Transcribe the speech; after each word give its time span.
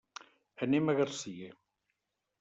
Anem 0.67 0.87
a 0.87 0.95
Garcia. 0.99 1.51